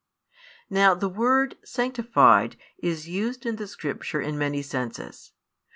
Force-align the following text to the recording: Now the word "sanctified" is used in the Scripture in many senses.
Now 0.67 0.95
the 0.95 1.07
word 1.07 1.59
"sanctified" 1.63 2.55
is 2.79 3.07
used 3.07 3.45
in 3.45 3.57
the 3.57 3.67
Scripture 3.67 4.19
in 4.19 4.35
many 4.35 4.63
senses. 4.63 5.31